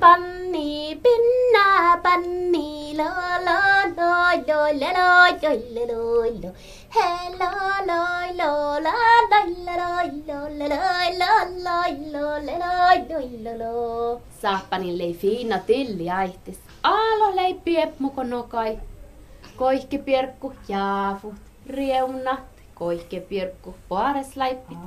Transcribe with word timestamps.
panni 0.00 0.98
pinna 1.02 1.98
panni 2.02 2.94
lo 2.96 3.10
lo 3.46 3.58
lo 3.96 4.10
lo 4.46 4.60
le 4.80 4.90
lo 4.96 5.08
lo 5.42 5.50
le 5.74 5.84
lo 5.86 6.24
lo 6.42 6.50
he 6.96 7.10
lo 7.40 7.50
lo 7.88 8.02
lo 8.38 8.50
la 8.86 8.94
la 9.30 9.40
la 9.66 9.78
lo 9.78 9.90
lo 10.28 10.38
le 10.58 10.66
lo 10.68 10.82
lo 11.20 11.32
lo 11.64 11.78
lo 12.12 12.38
le 12.46 12.54
lo 12.58 12.72
lo 13.08 13.20
lo 13.44 13.56
lo 13.62 14.20
Sahpanin 14.42 14.98
lei 14.98 15.14
fiina 15.14 15.58
tilli 15.58 16.10
aihtis. 16.10 16.58
Aalo 16.82 17.36
lei 17.36 17.54
piepmukonokai. 17.64 18.78
Koihki 19.56 19.98
pierkku 19.98 20.52
jaafut, 20.68 21.34
reunat, 21.68 22.40
koihki 22.74 23.20
pierkku 23.20 23.74
paareslaippit. 23.88 24.78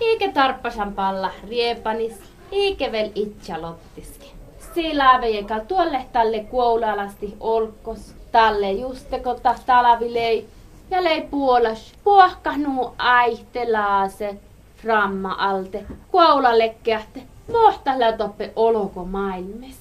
Iike 0.00 0.28
tarppasan 0.32 0.92
palla 0.94 1.30
riepanis, 1.48 2.16
iike 2.52 2.92
vel 2.92 3.10
itse 3.14 3.56
loptiski 3.60 4.32
lottiski. 4.74 4.90
Silaavejekal 4.90 5.60
tuolle 5.60 6.06
talle 6.12 6.40
kuoulalasti 6.40 7.36
olkos, 7.40 8.14
talle 8.32 8.72
justekota 8.72 9.54
talavilei 9.66 10.48
ja 10.90 11.04
lei 11.04 11.22
puolas 11.22 11.92
puohkahnu 12.04 12.94
aihtelaase 12.98 14.36
framma 14.76 15.36
alte 15.38 15.84
kuoulalle 16.10 16.76
kähte 16.82 17.22
mohtalla 17.52 18.12
toppe 18.12 18.52
oloko 18.56 19.04
maailmes. 19.04 19.76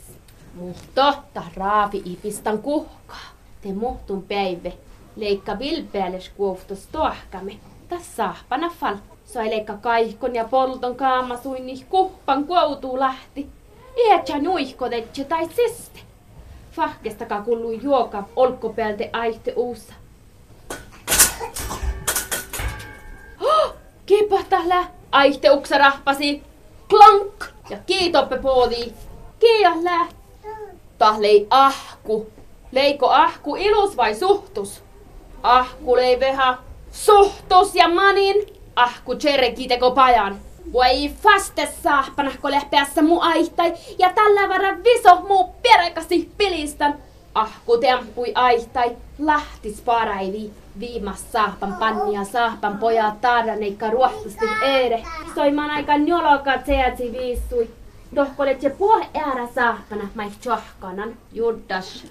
Muhtohta 0.56 1.44
raavi 1.56 2.02
ipistan 2.06 2.60
kuhkaa, 2.60 3.34
te 3.62 3.74
muhtun 3.74 4.24
päivä, 4.24 4.72
leikka 5.16 5.60
vilpeäles 5.60 6.30
kuoftos 6.30 6.88
tohkame, 6.92 7.58
tas 7.90 8.16
saapana 8.16 8.70
fal. 8.70 8.96
Sai 9.26 9.50
leikka 9.50 9.78
kaihkon 9.82 10.36
ja 10.36 10.46
polton 10.46 10.96
kaamasuinni 10.96 11.86
kuhpan 11.90 12.46
kuoutuu 12.46 13.00
lähti. 13.00 13.50
Ietsä 13.98 14.40
nuihko 14.40 14.90
tai 15.30 15.50
siste. 15.56 16.00
Fahkestakaa 16.72 17.42
kullui 17.42 17.80
juoka 17.84 18.24
olkkopäältä 18.36 19.04
aihte 19.14 19.54
uussa. 19.56 19.94
Oh, 23.42 23.76
Kipahtahla, 24.06 24.86
aihte 25.12 25.52
uksa 25.52 25.78
rahpasi. 25.78 26.44
Klank! 26.90 27.46
Ja 27.70 27.78
kiitoppe 27.86 28.38
poodi. 28.38 28.94
Kiialla. 29.40 30.08
Tahlei 30.98 31.48
ahku. 31.50 32.28
Leiko 32.72 33.10
ahku 33.10 33.56
ilus 33.56 33.98
vai 33.98 34.16
suhtus? 34.16 34.84
Ahku 35.44 35.96
lei 35.96 36.20
veha. 36.20 36.58
Suhtus 36.92 37.76
ja 37.76 37.88
manin. 37.88 38.36
Ahku 38.76 39.16
tsereki 39.16 39.68
teko 39.68 39.92
pajan. 39.92 40.40
Voi 40.72 41.10
faste 41.22 41.70
saahpanahko 41.84 42.52
lähpeässä 42.52 43.02
mu 43.02 43.20
aihtai 43.20 43.74
ja 44.00 44.10
tällä 44.16 44.50
vara 44.50 44.78
viso 44.84 45.16
mu 45.28 45.44
peräkasi 45.44 46.32
pilistän. 46.38 46.98
Ahku 47.36 47.78
tempui 47.78 48.32
aihtai, 48.36 48.92
lahtis 49.20 49.82
paraivi. 49.82 50.52
Viimas 50.80 51.32
saahpan 51.32 51.74
pannia 51.74 52.24
saahpan 52.24 52.78
pojat 52.78 53.22
tarraneikka 53.22 53.90
ruohtusti 53.90 54.46
eere. 54.66 55.04
Soiman 55.36 55.70
aika 55.70 55.98
njolokat 55.98 56.66
seätsi 56.66 57.12
viissui. 57.12 57.70
Tohkolet 58.16 58.64
ja 58.64 58.70
puh 58.70 59.06
äärä 59.14 59.48
saahpana 59.56 60.10
mai 60.16 60.32
tjohkanan. 60.42 61.18
Juddas. 61.32 62.04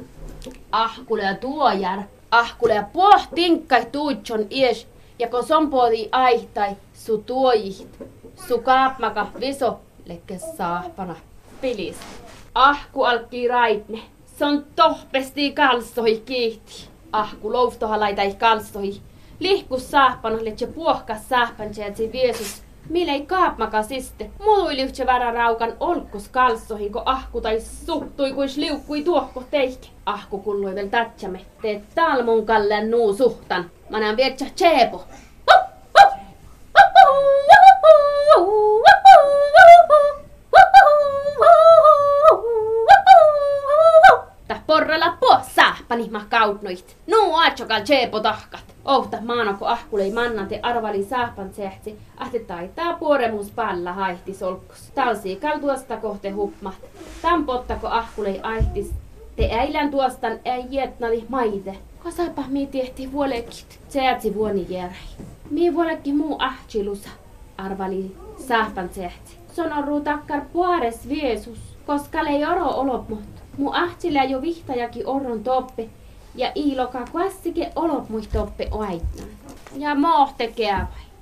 Ahkule 0.72 1.22
ja 1.22 1.34
tuojar. 1.34 1.98
Ahkule 2.30 2.74
ja 2.74 2.82
puh 2.92 3.28
tinkkai 3.34 3.86
tuutson 3.92 4.46
ies. 4.50 4.86
Ja 5.18 5.28
kun 5.28 5.46
son 5.46 5.70
podi 5.70 6.08
aihtai 6.12 6.76
su 6.94 7.18
tuojit. 7.18 7.88
Su 8.36 8.58
kaapmaka 8.58 9.26
viso 9.40 9.80
lekke 10.06 10.38
saahpana 10.38 11.16
pilis. 11.60 11.96
Ahku 12.54 13.04
alkki 13.04 13.48
raitne. 13.48 14.02
On 14.40 14.64
tohpesti 14.76 15.52
kalsoi 15.52 16.22
kiihti. 16.26 16.88
Ahku 17.12 17.52
loustoha 17.52 18.00
laitai 18.00 18.34
kalsoi. 18.34 19.00
Lihku 19.40 19.78
saahpana 19.78 20.44
letse 20.44 20.66
puohkas 20.66 21.28
saahpan 21.28 21.70
tseetsi 21.70 22.12
viesus. 22.12 22.62
Milei 22.88 23.26
kaapmaka 23.26 23.82
siste. 23.82 24.30
Muilyhtsä 24.44 25.06
värä 25.06 25.32
raukan 25.32 25.72
olkkus 25.80 26.28
kalsohi, 26.28 26.90
ko 26.90 27.02
ahku 27.04 27.40
tai 27.40 27.60
suhtui 27.60 28.32
kuin 28.32 28.48
liukkui 28.56 29.02
tuohko 29.02 29.44
teike. 29.50 29.88
Ahku 30.06 30.38
kullui 30.38 30.74
vel 30.74 30.86
tatsame. 30.86 31.40
Teet 31.62 31.82
talmun 31.94 32.46
kallen 32.46 32.90
nuu 32.90 33.14
suhtan. 33.14 33.70
Mä 33.90 34.00
näen 34.00 34.16
vietsä 34.16 34.46
tseepo. 34.54 35.04
Saahpani 45.56 46.08
ma 46.10 46.22
kautnoit. 46.30 46.96
Nuu 47.06 47.36
aatsokal 47.36 47.80
tseepo 47.82 48.20
tahkat. 48.20 48.64
Ohta 48.84 49.18
maanako 49.20 49.66
ahkulei 49.66 50.12
mannante 50.12 50.60
arvali 50.62 51.04
saahpan 51.04 51.54
sehtsi, 51.54 51.98
ahte 52.16 52.38
taitaa 52.38 52.92
puoremus 52.92 53.50
palla 53.50 53.92
haihti 53.92 54.34
solkkus. 54.34 54.90
Talsi 54.94 55.36
kal 55.36 55.58
tuosta 55.58 55.96
kohte 55.96 56.30
hupmat. 56.30 56.74
Tam 57.22 57.46
pottako 57.46 57.86
ahkulei 57.88 58.40
aihtis. 58.42 58.92
Te 59.36 59.50
äilän 59.52 59.90
tuostan 59.90 60.38
ei 60.44 60.64
jetnali 60.70 61.24
maite. 61.28 61.76
Kasapa 62.04 62.42
mi 62.48 62.66
tehti 62.66 63.12
vuolekit. 63.12 63.80
Seätsi 63.88 64.34
vuoni 64.34 64.66
järäi. 64.68 65.08
Mi 65.50 65.74
vuolekki 65.74 66.12
muu 66.12 66.36
ahtsilusa. 66.38 67.08
Arvali 67.58 68.16
saahpan 68.48 68.88
sehtsi. 68.92 69.36
Sonoruu 69.52 70.00
takkar 70.00 70.40
puares 70.52 71.08
viesus. 71.08 71.58
Koska 71.86 72.24
lei 72.24 72.44
oro 72.44 72.66
olop 72.66 73.08
mut. 73.08 73.41
Mu 73.58 73.70
ahtsilä 73.72 74.24
jo 74.24 74.42
vihtajakin 74.42 75.06
orron 75.06 75.44
toppe, 75.44 75.88
ja 76.34 76.52
iiloka 76.56 77.04
kuassike 77.12 77.72
olop 77.76 78.08
muistoppe 78.08 78.68
oaitna. 78.70 79.22
Ja 79.76 79.94
mohtekeä 79.94 80.76
vai. 80.76 81.12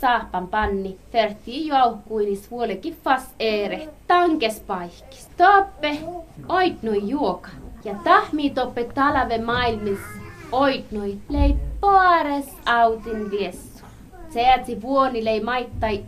Saapan 0.00 0.48
panni, 0.48 0.98
ferti 1.12 1.66
jauhkuinis 1.66 2.50
vuolekin 2.50 2.96
fas 3.04 3.22
ere, 3.40 3.88
tankes 4.06 4.60
paikkis. 4.60 5.28
Toppe, 5.36 5.98
oit 6.48 6.82
juoka. 7.06 7.48
Ja 7.88 7.94
tahmi 8.04 8.50
toppe 8.50 8.84
talave 8.84 9.38
maailmissa 9.38 10.20
oitnoi 10.52 11.18
lei 11.28 11.54
paares 11.80 12.56
autin 12.66 13.30
viessu. 13.30 13.84
Seätsi 14.30 14.82
vuoni 14.82 15.24
lei 15.24 15.40
maittai 15.40 16.04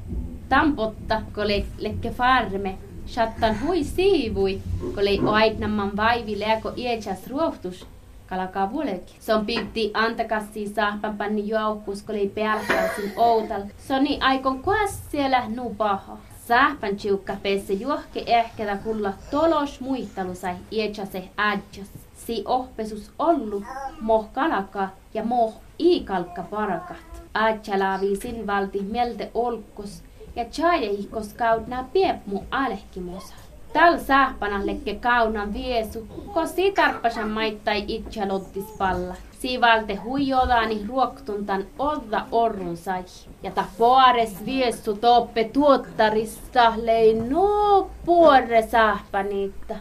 tampotta, 0.49 1.23
ko 1.33 1.47
lei 1.47 1.67
lekke 1.79 2.11
farme. 2.11 2.79
Shattan 3.07 3.57
hui 3.63 3.85
siivui, 3.85 4.61
ko 4.95 5.05
lei 5.05 5.21
oaitnamman 5.25 5.97
vaivi 5.97 6.39
leako 6.39 6.73
iechas 6.77 7.27
ruohtus. 7.27 7.87
Kalakaa 8.27 8.73
vuoleki. 8.73 9.17
Se 9.21 9.35
on 9.35 9.47
pitti 9.47 9.91
antakassi 9.95 10.69
saahpan 10.69 11.17
panni 11.17 11.49
juokkus, 11.49 12.03
ko 12.03 12.13
lei 12.13 12.29
pelkäsin 12.29 13.13
outal. 13.17 13.63
Soni 13.89 14.19
aikon 14.21 14.63
kuas 14.63 15.11
siellä 15.11 15.43
nu 15.49 15.75
paha. 15.79 16.19
Saahpan 16.51 16.97
chiukka 16.97 17.37
pesse 17.43 17.73
juohke 17.73 18.25
ehketä 18.27 18.77
kulla 18.77 19.13
tolos 19.31 19.81
muistalu 19.81 20.35
sai 20.35 20.55
iechase 20.71 21.29
adjas 21.37 21.91
si 22.15 22.43
ohpesus 22.45 23.11
ollu 23.19 23.63
moh 24.01 24.33
kalaka 24.33 24.89
ja 25.15 25.25
moh 25.25 25.55
iikalkka 25.81 26.43
parakat. 26.43 27.23
Aatsalaavi 27.35 28.17
sin 28.17 28.47
valti 28.47 28.83
mielte 28.83 29.31
olkos 29.35 30.03
ja 30.37 30.45
tjaajehikos 30.45 31.35
kaudna 31.35 31.85
piepmu 31.93 32.43
alehkimosa. 32.51 33.35
Tal 33.73 33.99
saahpana 33.99 34.67
lekke 34.67 34.95
kaunan 34.95 35.53
viesu, 35.55 36.07
ko 36.35 36.47
si 36.47 36.73
tarppasan 36.73 37.31
maittai 37.31 37.85
itse 37.89 38.27
lottis 38.27 38.71
palla. 38.79 39.15
Si 39.39 39.61
valte 39.61 39.95
huijodaani 39.95 40.85
ruoktuntan 40.89 41.65
odda 41.79 42.25
orrun 42.33 42.77
sai. 42.77 43.05
Ja 43.43 43.51
ta 43.51 43.65
poares 43.79 44.35
viesu 44.47 44.97
toppe 44.97 45.45
tuottarista 45.45 46.73
lei 46.77 47.15
no 47.15 47.91
puore 48.05 48.63
saahpaniitta 48.63 49.77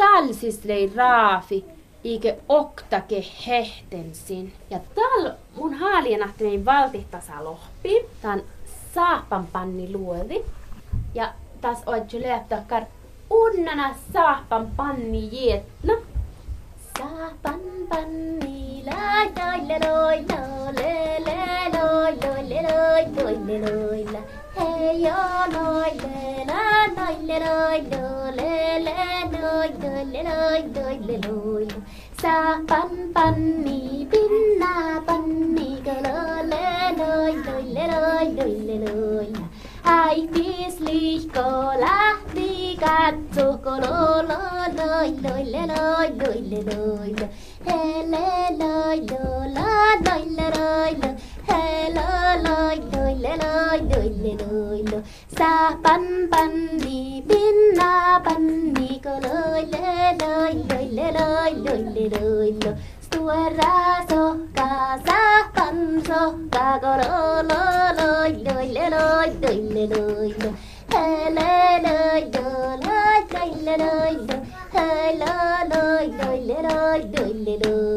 talsis 0.00 0.64
lei 0.64 0.92
raafi, 0.96 1.64
ike 2.04 2.38
oktake 2.48 3.24
hehtensin. 3.46 4.52
Ja 4.70 4.80
tal 4.94 5.32
mun 5.56 5.74
haalien 5.74 6.22
ahtemien 6.22 6.64
valtihtasa 6.64 7.44
lohpi, 7.44 8.06
tän 8.22 8.42
saapan 8.94 9.46
panni 9.46 9.92
luoli. 9.92 10.44
Ja 11.14 11.32
tas 11.62 11.80
oetju 11.92 12.18
löptakar 12.24 12.82
unnana 13.40 13.88
saapan 14.12 14.64
panni 14.76 15.22
jietna. 15.34 15.94
Saapan 16.96 17.62
panni 17.90 18.82
la 18.88 19.02
la 19.36 19.48
la 19.68 19.76
loi 19.86 20.18
la 20.30 20.42
le 20.78 20.94
le 21.26 21.38
loi 21.76 22.12
loi 22.22 22.42
le 22.50 22.60
loi 22.68 23.04
loi 23.16 23.36
le 23.48 23.56
loi 23.64 24.02
la. 24.14 24.20
Hei 24.56 24.92
yo 25.04 25.20
loi 25.54 25.92
le 26.04 26.18
la 26.50 26.62
loi 26.96 27.16
le 27.28 27.36
loi 27.46 27.80
lo 27.92 28.06
le 28.38 28.52
le 28.86 28.98
loi. 29.34 29.50
loi 29.50 29.68
loi 29.82 30.04
loi 30.26 30.62
loi 30.74 30.96
loi 31.06 31.18
loi 31.26 31.66
sa 32.22 32.34
pan 32.70 32.90
pan 33.14 33.36
ni 33.64 34.06
pinna 34.10 34.74
pan 35.06 35.19
cô 41.34 41.72
lá 41.78 42.16
đi 42.34 42.76
cà 42.80 43.12
chô 43.36 43.56
cô 43.64 43.70
lo 43.70 44.22
lo 44.22 44.68
lơi 44.76 45.14
lơi 45.22 45.44
lê 45.44 45.66
lơi 45.66 46.10
lơi 46.18 46.42
lê 46.50 46.62
lơi 46.62 47.14
hê 47.66 48.02
lê 48.02 48.50
lơi 48.58 49.06
lô 49.10 49.44
lá 49.54 49.96
lơi 50.04 50.24
lê 50.26 50.50
lơi 50.58 50.94
hê 51.48 51.90
lơ 51.90 52.36
lơi 52.36 52.80
lơi 52.92 53.14
lê 53.20 53.36
lơi 53.36 53.80
lơi 53.90 54.10
lê 54.22 54.34
lơi 54.38 54.84
lơ 54.92 54.98
sa 55.28 55.70
pan 55.82 56.26
pan 56.32 56.78
đi 56.78 57.22
bin 57.26 57.54
na 57.76 58.20
pan 58.24 58.74
đi 58.74 59.00
cô 59.04 59.10
lơi 59.20 59.66
lê 59.72 60.12
lơi 60.20 60.54
lơi 60.68 60.88
lê 60.90 61.12
lơi 61.12 61.54
lơi 61.64 61.84
lê 61.94 62.08
lơi 62.08 62.54
lơ 62.64 62.72
ra 63.56 64.04
so 64.08 64.36
ca 64.54 64.98
sa 65.06 65.48
pan 65.54 66.00
so 66.08 66.32
ca 66.52 66.78
cô 66.82 66.96
lo 66.96 67.42
lo 67.42 67.92
lơi 67.92 68.34
lơi 68.44 68.68
lê 68.68 68.90
lơi 68.90 69.30
lơi 69.42 69.56
lê 69.74 69.86
lơi 69.86 70.29
loi 73.76 73.78
loi 73.78 74.16
loi 74.16 74.16
loi 74.26 74.40
he 74.74 74.86
lo 75.20 75.34
loi 75.70 76.06
loi 76.18 76.38
loi 76.46 77.00
loi 77.14 77.34
loi 77.44 77.58
loi 77.64 77.90